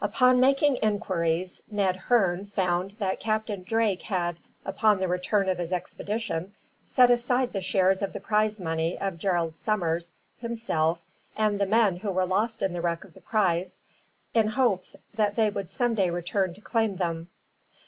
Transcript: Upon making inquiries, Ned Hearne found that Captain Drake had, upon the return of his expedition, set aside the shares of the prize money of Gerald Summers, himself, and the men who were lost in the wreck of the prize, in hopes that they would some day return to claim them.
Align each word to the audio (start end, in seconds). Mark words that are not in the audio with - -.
Upon 0.00 0.38
making 0.38 0.76
inquiries, 0.80 1.60
Ned 1.68 1.96
Hearne 1.96 2.46
found 2.54 2.92
that 3.00 3.18
Captain 3.18 3.64
Drake 3.64 4.02
had, 4.02 4.36
upon 4.64 5.00
the 5.00 5.08
return 5.08 5.48
of 5.48 5.58
his 5.58 5.72
expedition, 5.72 6.54
set 6.86 7.10
aside 7.10 7.52
the 7.52 7.60
shares 7.60 8.00
of 8.00 8.12
the 8.12 8.20
prize 8.20 8.60
money 8.60 8.96
of 8.96 9.18
Gerald 9.18 9.56
Summers, 9.58 10.14
himself, 10.38 11.00
and 11.36 11.58
the 11.58 11.66
men 11.66 11.96
who 11.96 12.12
were 12.12 12.26
lost 12.26 12.62
in 12.62 12.74
the 12.74 12.80
wreck 12.80 13.02
of 13.02 13.14
the 13.14 13.20
prize, 13.20 13.80
in 14.34 14.46
hopes 14.46 14.94
that 15.14 15.34
they 15.34 15.50
would 15.50 15.72
some 15.72 15.96
day 15.96 16.10
return 16.10 16.54
to 16.54 16.60
claim 16.60 16.94
them. 16.98 17.28